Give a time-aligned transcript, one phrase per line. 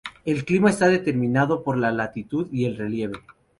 [0.25, 3.19] El clima está determinado por la latitud y el relieve.